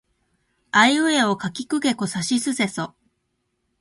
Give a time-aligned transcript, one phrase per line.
[0.71, 2.95] あいうえおかきくけこさしせそ